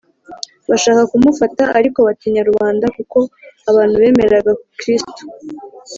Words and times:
‘bashaka 0.69 1.01
kumufata 1.11 1.63
ariko 1.77 1.99
batinya 2.07 2.41
rubanda,’ 2.49 2.85
kuko 2.97 3.17
abantu 3.69 3.95
bemeraga 4.01 4.51
kristo 4.79 5.21